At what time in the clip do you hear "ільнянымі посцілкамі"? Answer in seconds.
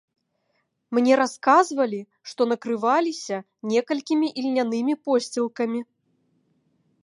4.45-5.81